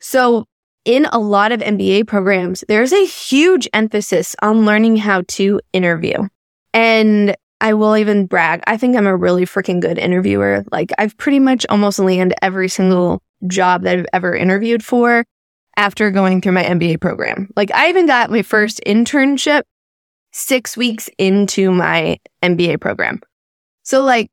So 0.00 0.44
in 0.84 1.06
a 1.06 1.18
lot 1.18 1.52
of 1.52 1.60
MBA 1.60 2.06
programs, 2.06 2.64
there's 2.68 2.92
a 2.92 3.06
huge 3.06 3.68
emphasis 3.72 4.36
on 4.40 4.64
learning 4.64 4.98
how 4.98 5.22
to 5.28 5.60
interview. 5.72 6.28
And 6.72 7.36
I 7.60 7.74
will 7.74 7.96
even 7.96 8.26
brag. 8.26 8.62
I 8.66 8.76
think 8.76 8.96
I'm 8.96 9.06
a 9.06 9.16
really 9.16 9.44
freaking 9.44 9.80
good 9.80 9.98
interviewer. 9.98 10.64
Like 10.72 10.92
I've 10.98 11.16
pretty 11.18 11.38
much 11.38 11.66
almost 11.68 11.98
landed 11.98 12.36
every 12.42 12.68
single 12.68 13.22
job 13.46 13.82
that 13.82 13.98
I've 13.98 14.06
ever 14.12 14.34
interviewed 14.34 14.84
for 14.84 15.24
after 15.76 16.10
going 16.10 16.40
through 16.40 16.52
my 16.52 16.64
MBA 16.64 17.00
program. 17.00 17.50
Like 17.56 17.70
I 17.72 17.88
even 17.88 18.06
got 18.06 18.30
my 18.30 18.42
first 18.42 18.80
internship 18.86 19.62
six 20.32 20.76
weeks 20.76 21.10
into 21.18 21.70
my 21.70 22.18
MBA 22.42 22.80
program. 22.80 23.20
So 23.82 24.02
like 24.02 24.30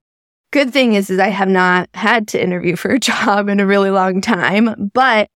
good 0.51 0.71
thing 0.71 0.93
is, 0.93 1.09
is 1.09 1.19
I 1.19 1.29
have 1.29 1.49
not 1.49 1.89
had 1.93 2.27
to 2.29 2.41
interview 2.41 2.75
for 2.75 2.91
a 2.91 2.99
job 3.09 3.49
in 3.49 3.59
a 3.59 3.65
really 3.65 3.91
long 3.91 4.21
time, 4.21 4.91
but 4.93 5.29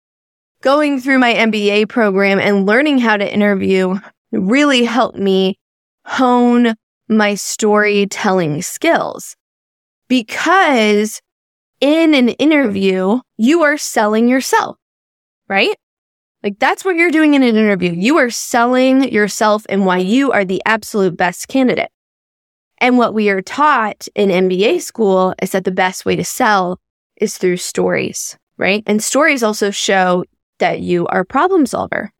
going 0.62 1.00
through 1.00 1.18
my 1.18 1.32
MBA 1.32 1.88
program 1.88 2.38
and 2.38 2.66
learning 2.66 2.98
how 2.98 3.16
to 3.16 3.32
interview 3.32 3.98
really 4.30 4.84
helped 4.84 5.18
me 5.18 5.58
hone 6.04 6.74
my 7.10 7.34
storytelling 7.34 8.62
skills 8.62 9.36
because 10.08 11.20
in 11.80 12.14
an 12.14 12.30
interview, 12.30 13.20
you 13.36 13.62
are 13.62 13.76
selling 13.76 14.28
yourself, 14.28 14.76
right? 15.48 15.76
Like 16.42 16.58
that's 16.58 16.84
what 16.84 16.96
you're 16.96 17.10
doing 17.10 17.34
in 17.34 17.42
an 17.42 17.56
interview. 17.56 17.92
You 17.92 18.16
are 18.18 18.30
selling 18.30 19.12
yourself 19.12 19.66
and 19.68 19.84
why 19.84 19.98
you 19.98 20.32
are 20.32 20.44
the 20.44 20.62
absolute 20.64 21.16
best 21.16 21.48
candidate. 21.48 21.90
And 22.78 22.96
what 22.96 23.12
we 23.12 23.28
are 23.28 23.42
taught 23.42 24.08
in 24.14 24.30
MBA 24.30 24.80
school 24.80 25.34
is 25.42 25.50
that 25.52 25.64
the 25.64 25.70
best 25.70 26.06
way 26.06 26.16
to 26.16 26.24
sell 26.24 26.78
is 27.16 27.36
through 27.36 27.58
stories, 27.58 28.38
right? 28.56 28.82
And 28.86 29.02
stories 29.02 29.42
also 29.42 29.70
show 29.70 30.24
that 30.60 30.80
you 30.80 31.06
are 31.08 31.20
a 31.20 31.26
problem 31.26 31.66
solver. 31.66 32.10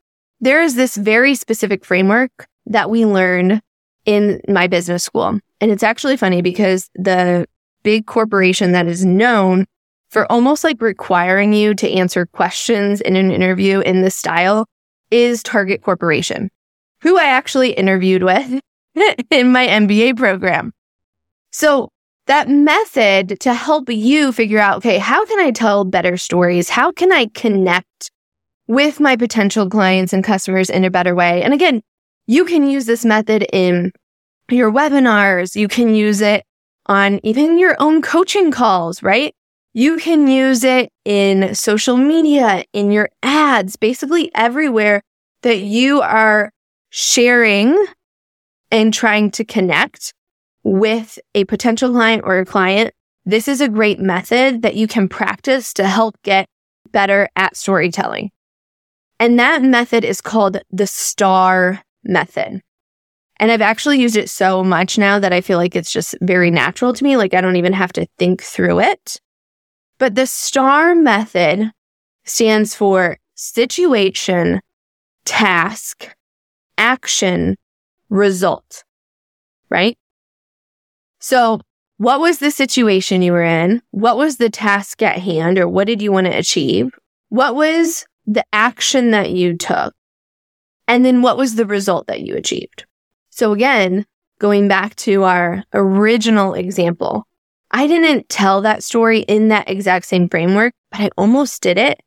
There 0.41 0.63
is 0.63 0.75
this 0.75 0.97
very 0.97 1.35
specific 1.35 1.85
framework 1.85 2.47
that 2.67 2.91
we 2.91 3.07
learned 3.07 3.63
in 4.05 4.41
my 4.49 4.67
business 4.67 5.05
school. 5.05 5.39
And 5.61 5.71
it's 5.71 5.83
actually 5.83 6.17
funny 6.17 6.43
because 6.43 6.91
the 6.95 7.47
big 7.83 8.07
corporation 8.07 8.73
that 8.73 8.87
is 8.87 9.05
known 9.05 9.67
for 10.09 10.31
almost 10.31 10.65
like 10.65 10.81
requiring 10.81 11.53
you 11.53 11.75
to 11.75 11.91
answer 11.91 12.27
questions 12.27 13.01
in 13.01 13.17
an 13.17 13.31
interview 13.31 13.81
in 13.81 14.03
this 14.03 14.17
style 14.17 14.67
is 15.11 15.43
Target 15.43 15.83
Corporation, 15.83 16.51
who 17.03 17.17
I 17.17 17.25
actually 17.25 17.73
interviewed 17.73 18.23
with 18.23 18.61
in 19.31 19.53
my 19.53 19.67
MBA 19.67 20.17
program. 20.17 20.73
So 21.53 21.91
that 22.27 22.49
method 22.49 23.41
to 23.41 23.55
help 23.55 23.89
you 23.89 24.33
figure 24.33 24.61
out, 24.61 24.79
okay, 24.79 24.99
how 24.99 25.25
can 25.27 25.41
I 25.41 25.51
tell 25.51 25.85
better 25.85 26.17
stories? 26.17 26.69
How 26.69 26.93
can 26.93 27.13
I 27.13 27.27
connect 27.27 28.11
with 28.67 29.01
my 29.01 29.17
potential 29.17 29.69
clients 29.69 30.13
and 30.13 30.23
customers 30.23 30.71
in 30.71 30.85
a 30.85 30.91
better 30.91 31.15
way? 31.15 31.43
And 31.43 31.53
again, 31.53 31.83
you 32.31 32.45
can 32.45 32.65
use 32.65 32.87
this 32.87 33.05
method 33.05 33.45
in 33.53 33.91
your 34.49 34.71
webinars. 34.71 35.57
You 35.57 35.67
can 35.67 35.97
use 35.97 36.21
it 36.21 36.45
on 36.87 37.19
even 37.25 37.59
your 37.59 37.75
own 37.81 38.03
coaching 38.03 38.53
calls, 38.53 39.03
right? 39.03 39.35
You 39.73 39.97
can 39.97 40.29
use 40.29 40.63
it 40.63 40.93
in 41.05 41.57
social 41.57 41.97
media, 41.97 42.63
in 42.73 42.93
your 42.93 43.09
ads, 43.25 43.75
basically 43.75 44.31
everywhere 44.33 45.03
that 45.43 45.59
you 45.59 46.03
are 46.03 46.53
sharing 46.91 47.77
and 48.71 48.95
trying 48.95 49.33
to 49.33 49.45
connect 49.45 50.15
with 50.63 51.19
a 51.35 51.43
potential 51.47 51.91
client 51.91 52.23
or 52.25 52.39
a 52.39 52.47
client. 52.47 52.95
This 53.25 53.49
is 53.49 53.61
a 53.61 53.69
great 53.69 53.99
method 53.99 54.63
that 54.63 54.77
you 54.77 54.87
can 54.87 55.09
practice 55.09 55.75
to 55.75 55.85
help 55.85 56.15
get 56.23 56.47
better 56.93 57.29
at 57.35 57.57
storytelling. 57.57 58.31
And 59.19 59.37
that 59.41 59.65
method 59.65 60.05
is 60.05 60.21
called 60.21 60.59
the 60.71 60.87
STAR 60.87 61.83
method. 62.05 62.63
And 63.39 63.51
I've 63.51 63.63
actually 63.63 64.01
used 64.01 64.17
it 64.17 64.29
so 64.29 64.63
much 64.63 64.99
now 64.99 65.19
that 65.19 65.33
I 65.33 65.41
feel 65.41 65.57
like 65.57 65.75
it's 65.75 65.93
just 65.93 66.15
very 66.21 66.51
natural 66.51 66.93
to 66.93 67.05
me. 67.05 67.17
Like 67.17 67.33
I 67.33 67.41
don't 67.41 67.57
even 67.57 67.73
have 67.73 67.93
to 67.95 68.07
think 68.19 68.43
through 68.43 68.81
it. 68.81 69.21
But 69.99 70.15
the 70.15 70.27
STAR 70.27 70.95
method 70.95 71.73
stands 72.25 72.75
for 72.75 73.19
situation, 73.35 74.61
task, 75.25 76.15
action, 76.77 77.57
result, 78.11 78.85
right? 79.71 79.97
So 81.19 81.61
what 81.97 82.21
was 82.21 82.39
the 82.39 82.51
situation 82.51 83.23
you 83.23 83.33
were 83.33 83.43
in? 83.43 83.83
What 83.91 84.17
was 84.17 84.39
the 84.39 84.51
task 84.51 85.03
at 85.03 85.19
hand 85.19 85.59
or 85.59 85.69
what 85.69 85.87
did 85.87 86.01
you 86.01 86.13
want 86.13 86.27
to 86.27 86.37
achieve? 86.37 86.91
What 87.29 87.55
was 87.55 88.07
the 88.27 88.45
action 88.53 89.11
that 89.11 89.31
you 89.31 89.57
took? 89.57 89.95
And 90.91 91.05
then 91.05 91.23
what 91.23 91.37
was 91.37 91.55
the 91.55 91.67
result 91.67 92.09
that 92.09 92.23
you 92.23 92.35
achieved? 92.35 92.85
So 93.31 93.53
again, 93.53 94.07
going 94.41 94.67
back 94.67 94.97
to 94.97 95.23
our 95.23 95.63
original 95.73 96.55
example, 96.55 97.29
I 97.71 97.87
didn't 97.87 98.29
tell 98.29 98.61
that 98.63 98.83
story 98.83 99.21
in 99.21 99.49
that 99.49 99.71
exact 99.71 100.07
same 100.07 100.29
framework, 100.29 100.73
but 100.91 101.01
I 101.01 101.11
almost 101.17 101.63
did 101.63 101.79
it 101.79 102.01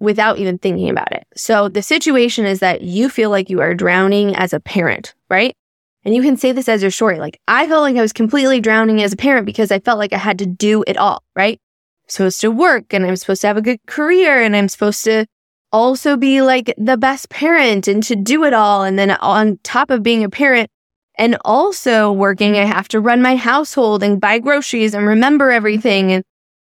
without 0.00 0.38
even 0.38 0.58
thinking 0.58 0.90
about 0.90 1.12
it. 1.12 1.26
So 1.34 1.70
the 1.70 1.80
situation 1.80 2.44
is 2.44 2.58
that 2.58 2.82
you 2.82 3.08
feel 3.08 3.30
like 3.30 3.48
you 3.48 3.62
are 3.62 3.72
drowning 3.72 4.36
as 4.36 4.52
a 4.52 4.60
parent, 4.60 5.14
right? 5.30 5.56
And 6.04 6.14
you 6.14 6.20
can 6.20 6.36
say 6.36 6.52
this 6.52 6.68
as 6.68 6.82
your 6.82 6.90
story. 6.90 7.18
Like, 7.18 7.40
I 7.48 7.66
felt 7.68 7.80
like 7.80 7.96
I 7.96 8.02
was 8.02 8.12
completely 8.12 8.60
drowning 8.60 9.02
as 9.02 9.14
a 9.14 9.16
parent 9.16 9.46
because 9.46 9.72
I 9.72 9.78
felt 9.78 9.98
like 9.98 10.12
I 10.12 10.18
had 10.18 10.38
to 10.40 10.46
do 10.46 10.84
it 10.86 10.98
all, 10.98 11.22
right? 11.34 11.58
I'm 12.04 12.10
supposed 12.10 12.42
to 12.42 12.50
work 12.50 12.92
and 12.92 13.06
I'm 13.06 13.16
supposed 13.16 13.40
to 13.40 13.46
have 13.46 13.56
a 13.56 13.62
good 13.62 13.80
career 13.86 14.42
and 14.42 14.54
I'm 14.54 14.68
supposed 14.68 15.04
to 15.04 15.24
also 15.72 16.16
be 16.16 16.42
like 16.42 16.74
the 16.76 16.96
best 16.96 17.28
parent 17.30 17.88
and 17.88 18.02
to 18.04 18.16
do 18.16 18.44
it 18.44 18.52
all. 18.52 18.82
And 18.82 18.98
then 18.98 19.12
on 19.12 19.58
top 19.62 19.90
of 19.90 20.02
being 20.02 20.24
a 20.24 20.30
parent 20.30 20.70
and 21.16 21.36
also 21.44 22.12
working, 22.12 22.56
I 22.56 22.64
have 22.64 22.88
to 22.88 23.00
run 23.00 23.22
my 23.22 23.36
household 23.36 24.02
and 24.02 24.20
buy 24.20 24.38
groceries 24.38 24.94
and 24.94 25.06
remember 25.06 25.50
everything. 25.50 26.12
And, 26.12 26.24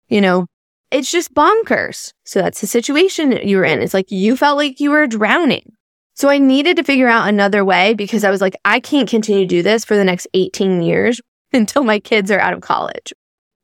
you 0.08 0.20
know, 0.20 0.46
it's 0.90 1.11
just 1.11 1.34
bonkers. 1.34 2.12
So 2.25 2.40
that's 2.40 2.61
the 2.61 2.66
situation 2.66 3.32
you 3.32 3.56
were 3.56 3.64
in. 3.64 3.80
It's 3.80 3.94
like 3.94 4.11
you 4.11 4.37
felt 4.37 4.56
like 4.56 4.80
you 4.80 4.90
were 4.90 5.06
drowning. 5.06 5.73
So 6.14 6.28
I 6.28 6.38
needed 6.38 6.76
to 6.76 6.84
figure 6.84 7.08
out 7.08 7.28
another 7.28 7.64
way 7.64 7.94
because 7.94 8.23
I 8.23 8.30
was 8.30 8.40
like, 8.40 8.54
I 8.64 8.78
can't 8.78 9.08
continue 9.08 9.42
to 9.42 9.49
do 9.49 9.62
this 9.62 9.84
for 9.84 9.96
the 9.96 10.04
next 10.04 10.28
18 10.34 10.82
years 10.82 11.20
until 11.52 11.82
my 11.82 11.99
kids 11.99 12.30
are 12.30 12.38
out 12.38 12.52
of 12.52 12.61
college. 12.61 13.12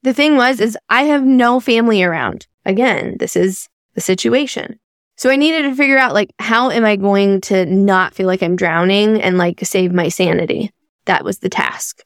The 0.02 0.14
thing 0.14 0.36
was, 0.36 0.60
is 0.60 0.76
I 0.88 1.04
have 1.04 1.22
no 1.22 1.60
family 1.60 2.02
around. 2.02 2.46
Again, 2.64 3.16
this 3.18 3.36
is 3.36 3.68
the 3.94 4.00
situation. 4.00 4.80
So 5.20 5.28
I 5.28 5.36
needed 5.36 5.64
to 5.64 5.74
figure 5.74 5.98
out 5.98 6.14
like, 6.14 6.32
how 6.38 6.70
am 6.70 6.86
I 6.86 6.96
going 6.96 7.42
to 7.42 7.66
not 7.66 8.14
feel 8.14 8.26
like 8.26 8.42
I'm 8.42 8.56
drowning 8.56 9.20
and 9.20 9.36
like 9.36 9.60
save 9.66 9.92
my 9.92 10.08
sanity? 10.08 10.72
That 11.04 11.26
was 11.26 11.40
the 11.40 11.50
task. 11.50 12.02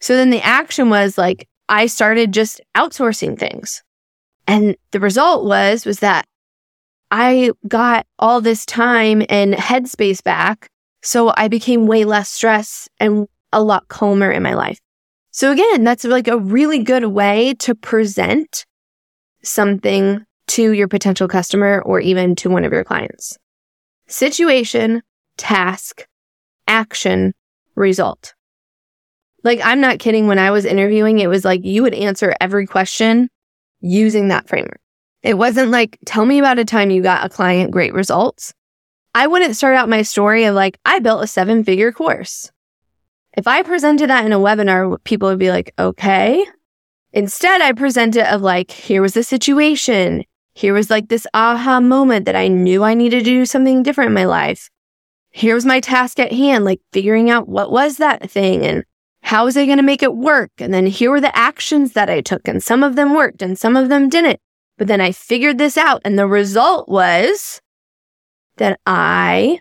So 0.00 0.16
then 0.16 0.30
the 0.30 0.42
action 0.42 0.90
was 0.90 1.16
like, 1.16 1.48
I 1.68 1.86
started 1.86 2.32
just 2.32 2.60
outsourcing 2.76 3.38
things. 3.38 3.84
And 4.48 4.76
the 4.90 4.98
result 4.98 5.44
was, 5.44 5.86
was 5.86 6.00
that 6.00 6.26
I 7.12 7.52
got 7.68 8.08
all 8.18 8.40
this 8.40 8.66
time 8.66 9.22
and 9.28 9.54
headspace 9.54 10.20
back. 10.20 10.68
So 11.00 11.32
I 11.36 11.46
became 11.46 11.86
way 11.86 12.04
less 12.04 12.28
stressed 12.28 12.90
and 12.98 13.28
a 13.52 13.62
lot 13.62 13.86
calmer 13.86 14.32
in 14.32 14.42
my 14.42 14.54
life. 14.54 14.80
So 15.30 15.52
again, 15.52 15.84
that's 15.84 16.02
like 16.02 16.26
a 16.26 16.36
really 16.36 16.82
good 16.82 17.04
way 17.04 17.54
to 17.60 17.76
present 17.76 18.66
something 19.44 20.26
to 20.48 20.72
your 20.72 20.88
potential 20.88 21.28
customer 21.28 21.82
or 21.84 22.00
even 22.00 22.34
to 22.36 22.50
one 22.50 22.64
of 22.64 22.72
your 22.72 22.84
clients. 22.84 23.38
Situation, 24.06 25.02
task, 25.36 26.06
action, 26.66 27.34
result. 27.74 28.34
Like, 29.44 29.60
I'm 29.62 29.80
not 29.80 29.98
kidding. 29.98 30.26
When 30.26 30.38
I 30.38 30.50
was 30.50 30.64
interviewing, 30.64 31.18
it 31.18 31.28
was 31.28 31.44
like 31.44 31.64
you 31.64 31.82
would 31.82 31.94
answer 31.94 32.34
every 32.40 32.66
question 32.66 33.28
using 33.80 34.28
that 34.28 34.48
framework. 34.48 34.80
It 35.22 35.34
wasn't 35.34 35.70
like, 35.70 35.98
tell 36.06 36.24
me 36.24 36.38
about 36.38 36.58
a 36.58 36.64
time 36.64 36.90
you 36.90 37.02
got 37.02 37.24
a 37.24 37.28
client 37.28 37.70
great 37.70 37.94
results. 37.94 38.52
I 39.14 39.26
wouldn't 39.26 39.56
start 39.56 39.76
out 39.76 39.88
my 39.88 40.02
story 40.02 40.44
of 40.44 40.54
like, 40.54 40.78
I 40.84 40.98
built 40.98 41.22
a 41.22 41.26
seven 41.26 41.64
figure 41.64 41.92
course. 41.92 42.50
If 43.36 43.46
I 43.46 43.62
presented 43.62 44.10
that 44.10 44.26
in 44.26 44.32
a 44.32 44.38
webinar, 44.38 45.02
people 45.04 45.28
would 45.28 45.38
be 45.38 45.50
like, 45.50 45.72
okay. 45.78 46.44
Instead, 47.12 47.62
I 47.62 47.72
present 47.72 48.16
it 48.16 48.26
of 48.26 48.42
like, 48.42 48.70
here 48.70 49.02
was 49.02 49.14
the 49.14 49.22
situation. 49.22 50.24
Here 50.58 50.74
was 50.74 50.90
like 50.90 51.06
this 51.06 51.24
aha 51.34 51.78
moment 51.78 52.26
that 52.26 52.34
I 52.34 52.48
knew 52.48 52.82
I 52.82 52.94
needed 52.94 53.20
to 53.20 53.24
do 53.24 53.46
something 53.46 53.84
different 53.84 54.08
in 54.08 54.14
my 54.14 54.24
life. 54.24 54.68
Here 55.30 55.54
was 55.54 55.64
my 55.64 55.78
task 55.78 56.18
at 56.18 56.32
hand, 56.32 56.64
like 56.64 56.80
figuring 56.92 57.30
out 57.30 57.48
what 57.48 57.70
was 57.70 57.98
that 57.98 58.28
thing 58.28 58.66
and 58.66 58.82
how 59.22 59.44
was 59.44 59.56
I 59.56 59.66
going 59.66 59.76
to 59.76 59.84
make 59.84 60.02
it 60.02 60.16
work? 60.16 60.50
And 60.58 60.74
then 60.74 60.86
here 60.86 61.12
were 61.12 61.20
the 61.20 61.36
actions 61.38 61.92
that 61.92 62.10
I 62.10 62.22
took 62.22 62.48
and 62.48 62.60
some 62.60 62.82
of 62.82 62.96
them 62.96 63.14
worked 63.14 63.40
and 63.40 63.56
some 63.56 63.76
of 63.76 63.88
them 63.88 64.08
didn't. 64.08 64.40
But 64.78 64.88
then 64.88 65.00
I 65.00 65.12
figured 65.12 65.58
this 65.58 65.78
out 65.78 66.02
and 66.04 66.18
the 66.18 66.26
result 66.26 66.88
was 66.88 67.60
that 68.56 68.80
I 68.84 69.60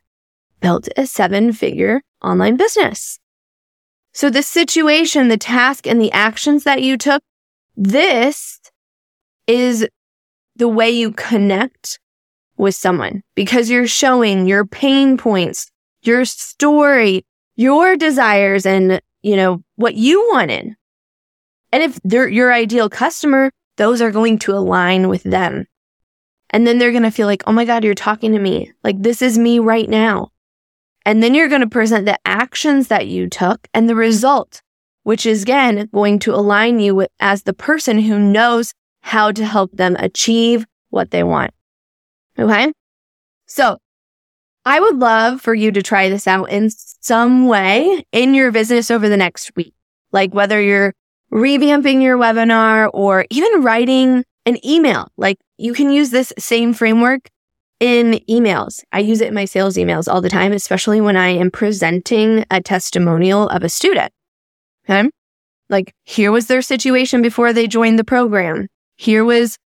built 0.62 0.90
a 0.98 1.06
seven 1.06 1.54
figure 1.54 2.02
online 2.24 2.58
business. 2.58 3.20
So 4.16 4.32
the 4.32 4.42
situation, 4.42 5.28
the 5.28 5.38
task 5.38 5.86
and 5.86 6.02
the 6.02 6.12
actions 6.12 6.64
that 6.64 6.82
you 6.82 6.98
took, 6.98 7.22
this 7.76 8.60
is 9.46 9.88
the 10.58 10.68
way 10.68 10.90
you 10.90 11.12
connect 11.12 12.00
with 12.58 12.76
someone 12.76 13.24
because 13.36 13.70
you're 13.70 13.88
showing 13.88 14.48
your 14.48 14.66
pain 14.66 15.18
points, 15.18 15.72
your 16.02 16.26
story, 16.26 17.26
your 17.56 17.96
desires 17.96 18.66
and, 18.66 19.02
you 19.22 19.36
know, 19.36 19.64
what 19.76 19.96
you 19.96 20.28
wanted. 20.32 20.76
And 21.72 21.84
if 21.84 22.00
they're 22.04 22.28
your 22.28 22.54
ideal 22.54 22.90
customer, 22.90 23.52
those 23.78 24.02
are 24.02 24.12
going 24.12 24.40
to 24.40 24.54
align 24.54 25.10
with 25.10 25.24
them. 25.24 25.68
And 26.50 26.66
then 26.66 26.80
they're 26.80 26.92
going 26.92 27.04
to 27.04 27.12
feel 27.12 27.28
like, 27.28 27.44
oh 27.46 27.52
my 27.52 27.66
God, 27.66 27.84
you're 27.84 27.94
talking 27.94 28.32
to 28.32 28.40
me. 28.40 28.72
Like 28.84 29.02
this 29.02 29.22
is 29.22 29.38
me 29.38 29.60
right 29.60 29.90
now. 29.90 30.32
And 31.06 31.22
then 31.22 31.34
you're 31.34 31.50
going 31.50 31.62
to 31.62 31.68
present 31.68 32.06
the 32.06 32.20
actions 32.26 32.88
that 32.88 33.08
you 33.08 33.30
took 33.30 33.68
and 33.74 33.88
the 33.88 33.96
result, 33.96 34.62
which 35.04 35.26
is 35.26 35.44
again 35.44 35.90
going 35.94 36.20
to 36.20 36.34
align 36.34 36.80
you 36.80 36.96
with, 36.96 37.10
as 37.20 37.44
the 37.44 37.54
person 37.54 38.00
who 38.00 38.20
knows 38.20 38.74
how 39.02 39.32
to 39.32 39.46
help 39.46 39.72
them 39.72 39.96
achieve 40.00 40.66
what 40.90 41.12
they 41.12 41.24
want. 41.24 41.52
Okay. 42.38 42.72
So 43.46 43.78
I 44.66 44.80
would 44.80 44.98
love 44.98 45.42
for 45.42 45.54
you 45.54 45.72
to 45.72 45.82
try 45.82 46.10
this 46.10 46.28
out 46.28 46.50
in 46.50 46.70
some 46.70 47.48
way 47.48 48.04
in 48.12 48.34
your 48.34 48.52
business 48.52 48.92
over 48.92 49.08
the 49.08 49.18
next 49.18 49.56
week. 49.56 49.74
Like 50.12 50.34
whether 50.34 50.62
you're 50.62 50.94
revamping 51.32 52.02
your 52.02 52.18
webinar 52.18 52.90
or 52.94 53.26
even 53.30 53.64
writing 53.64 54.24
an 54.46 54.66
email, 54.66 55.08
like 55.18 55.38
you 55.58 55.74
can 55.74 55.90
use 55.90 56.10
this 56.10 56.34
same 56.38 56.74
framework 56.74 57.30
in 57.80 58.20
emails. 58.30 58.84
I 58.92 59.00
use 59.00 59.22
it 59.22 59.30
in 59.30 59.34
my 59.34 59.46
sales 59.46 59.76
emails 59.76 60.12
all 60.12 60.22
the 60.22 60.30
time, 60.30 60.52
especially 60.52 61.00
when 61.00 61.16
I 61.16 61.30
am 61.30 61.52
presenting 61.52 62.46
a 62.50 62.62
testimonial 62.62 63.50
of 63.50 63.64
a 63.64 63.70
student. 63.70 64.12
Okay. 64.90 65.10
Like 65.70 65.94
here 66.04 66.32
was 66.32 66.48
their 66.48 66.62
situation 66.62 67.22
before 67.22 67.54
they 67.54 67.68
joined 67.68 68.00
the 68.00 68.04
program. 68.04 68.68
Here 68.98 69.24
was 69.24 69.58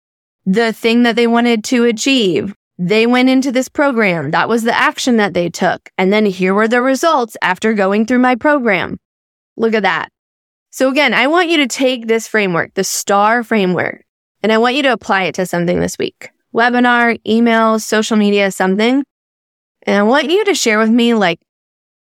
the 0.45 0.73
thing 0.73 1.03
that 1.03 1.15
they 1.15 1.27
wanted 1.27 1.63
to 1.65 1.85
achieve. 1.85 2.53
They 2.77 3.07
went 3.07 3.29
into 3.29 3.51
this 3.51 3.69
program. 3.69 4.31
That 4.31 4.49
was 4.49 4.63
the 4.63 4.75
action 4.75 5.17
that 5.17 5.33
they 5.33 5.49
took. 5.49 5.89
And 5.97 6.11
then 6.11 6.25
here 6.25 6.53
were 6.53 6.67
the 6.67 6.81
results 6.81 7.37
after 7.41 7.73
going 7.73 8.05
through 8.05 8.19
my 8.19 8.35
program. 8.35 8.99
Look 9.55 9.73
at 9.73 9.83
that. 9.83 10.09
So 10.71 10.89
again, 10.89 11.13
I 11.13 11.27
want 11.27 11.49
you 11.49 11.57
to 11.57 11.67
take 11.67 12.07
this 12.07 12.27
framework, 12.27 12.73
the 12.73 12.83
STAR 12.83 13.43
framework, 13.43 14.03
and 14.41 14.51
I 14.51 14.57
want 14.57 14.75
you 14.75 14.83
to 14.83 14.93
apply 14.93 15.23
it 15.23 15.35
to 15.35 15.45
something 15.45 15.79
this 15.79 15.97
week. 15.97 16.31
Webinar, 16.53 17.19
email, 17.27 17.77
social 17.79 18.17
media, 18.17 18.51
something. 18.51 19.03
And 19.83 19.97
I 19.97 20.03
want 20.03 20.29
you 20.29 20.43
to 20.45 20.55
share 20.55 20.79
with 20.79 20.89
me 20.89 21.13
like 21.13 21.39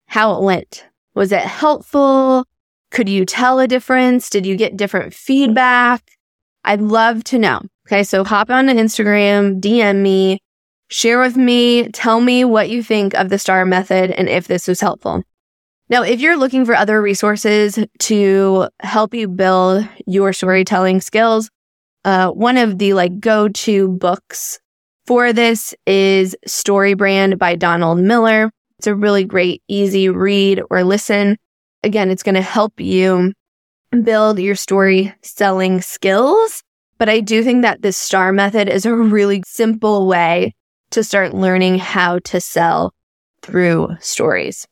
how 0.06 0.36
it 0.36 0.44
went. 0.44 0.86
Was 1.16 1.32
it 1.32 1.42
helpful? 1.42 2.46
Could 2.92 3.10
you 3.10 3.26
tell 3.26 3.60
a 3.60 3.68
difference? 3.68 4.30
Did 4.30 4.46
you 4.46 4.56
get 4.56 4.78
different 4.78 5.14
feedback? 5.14 6.04
I'd 6.64 6.82
love 6.82 7.24
to 7.26 7.40
know. 7.40 7.62
Okay. 7.88 8.04
So 8.04 8.24
hop 8.24 8.50
on 8.50 8.68
to 8.68 8.74
Instagram, 8.74 9.60
DM 9.60 10.02
me, 10.02 10.40
share 10.90 11.20
with 11.20 11.36
me, 11.36 11.90
tell 11.90 12.22
me 12.22 12.46
what 12.46 12.70
you 12.70 12.84
think 12.84 13.14
of 13.16 13.30
the 13.30 13.40
STAR 13.40 13.66
method 13.66 14.12
and 14.12 14.30
if 14.30 14.48
this 14.48 14.68
was 14.68 14.80
helpful. 14.80 15.24
Now, 15.90 16.04
if 16.04 16.22
you're 16.22 16.38
looking 16.38 16.66
for 16.66 16.74
other 16.74 17.02
resources 17.02 17.78
to 18.00 18.70
help 18.80 19.14
you 19.14 19.28
build 19.28 19.86
your 20.08 20.32
storytelling 20.32 21.02
skills, 21.02 21.50
uh, 22.06 22.30
one 22.30 22.58
of 22.58 22.78
the 22.78 22.94
like 22.94 23.20
go-to 23.20 23.90
books 23.90 24.60
for 25.06 25.34
this 25.34 25.74
is 25.86 26.36
Story 26.46 26.94
Brand 26.94 27.38
by 27.38 27.56
Donald 27.56 28.00
Miller. 28.00 28.52
It's 28.80 28.88
a 28.88 28.96
really 28.96 29.26
great, 29.26 29.62
easy 29.68 30.08
read 30.08 30.62
or 30.70 30.84
listen. 30.84 31.38
Again, 31.84 32.10
it's 32.10 32.24
going 32.24 32.36
to 32.36 32.42
help 32.42 32.80
you 32.80 33.34
build 34.04 34.40
your 34.40 34.56
story 34.56 35.14
selling 35.22 35.82
skills. 35.82 36.64
But 36.98 37.10
I 37.10 37.20
do 37.20 37.44
think 37.44 37.64
that 37.64 37.82
this 37.82 37.98
star 37.98 38.32
method 38.32 38.70
is 38.70 38.86
a 38.86 38.96
really 38.96 39.44
simple 39.46 40.08
way 40.08 40.54
to 40.92 41.04
start 41.04 41.34
learning 41.34 41.80
how 41.80 42.20
to 42.20 42.40
sell 42.40 42.94
through 43.42 43.90
stories. 44.00 44.68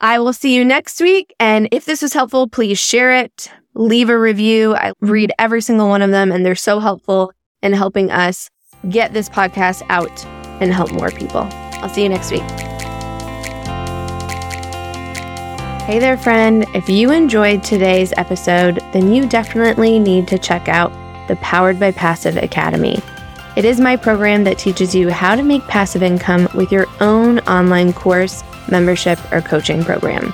I 0.00 0.18
will 0.18 0.32
see 0.32 0.54
you 0.54 0.64
next 0.64 1.00
week. 1.00 1.34
And 1.38 1.68
if 1.70 1.84
this 1.84 2.02
was 2.02 2.12
helpful, 2.12 2.48
please 2.48 2.78
share 2.78 3.16
it, 3.16 3.50
leave 3.74 4.10
a 4.10 4.18
review. 4.18 4.74
I 4.74 4.92
read 5.00 5.32
every 5.38 5.62
single 5.62 5.88
one 5.88 6.02
of 6.02 6.10
them, 6.10 6.32
and 6.32 6.44
they're 6.44 6.54
so 6.54 6.80
helpful 6.80 7.32
in 7.62 7.72
helping 7.72 8.10
us 8.10 8.50
get 8.90 9.12
this 9.12 9.28
podcast 9.28 9.82
out 9.88 10.26
and 10.60 10.72
help 10.72 10.92
more 10.92 11.10
people. 11.10 11.48
I'll 11.50 11.88
see 11.88 12.02
you 12.02 12.08
next 12.08 12.30
week. 12.30 12.42
Hey 15.84 15.98
there, 15.98 16.16
friend. 16.16 16.64
If 16.72 16.88
you 16.88 17.10
enjoyed 17.10 17.62
today's 17.62 18.14
episode, 18.16 18.76
then 18.94 19.12
you 19.12 19.28
definitely 19.28 19.98
need 19.98 20.26
to 20.28 20.38
check 20.38 20.66
out 20.66 20.90
the 21.28 21.36
Powered 21.36 21.78
by 21.78 21.92
Passive 21.92 22.38
Academy. 22.38 23.02
It 23.54 23.66
is 23.66 23.78
my 23.78 23.96
program 23.96 24.44
that 24.44 24.56
teaches 24.56 24.94
you 24.94 25.10
how 25.10 25.36
to 25.36 25.42
make 25.42 25.62
passive 25.66 26.02
income 26.02 26.48
with 26.54 26.72
your 26.72 26.86
own 27.02 27.40
online 27.40 27.92
course, 27.92 28.42
membership, 28.70 29.18
or 29.30 29.42
coaching 29.42 29.84
program. 29.84 30.32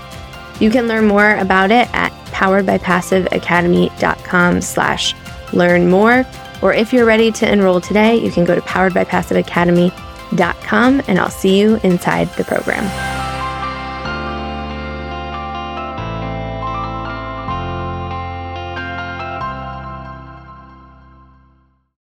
You 0.61 0.71
can 0.71 0.87
learn 0.87 1.09
more 1.09 1.35
about 1.39 1.73
it 1.73 1.93
at 1.93 2.13
poweredbypassiveacademy.com 2.27 4.61
slash 4.61 5.17
learn 5.53 5.91
more. 5.91 6.25
Or 6.63 6.75
if 6.75 6.93
you're 6.93 7.07
ready 7.07 7.33
to 7.33 7.53
enroll 7.53 7.81
today, 7.81 8.15
you 8.15 8.31
can 8.31 8.45
go 8.45 8.55
to 8.55 8.61
poweredbypassiveacademy.com 8.61 11.03
and 11.09 11.19
I'll 11.19 11.29
see 11.29 11.59
you 11.59 11.81
inside 11.83 12.29
the 12.35 12.45
program. 12.45 13.20